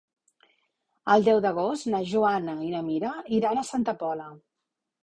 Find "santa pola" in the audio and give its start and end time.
3.73-4.33